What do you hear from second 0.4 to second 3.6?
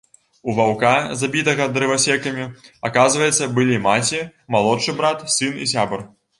У ваўка, забітага дрывасекамі, аказваецца,